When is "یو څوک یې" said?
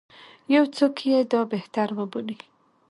0.53-1.19